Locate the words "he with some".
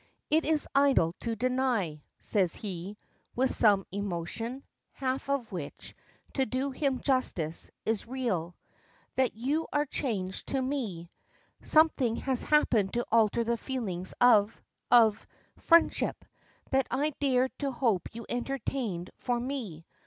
2.55-3.85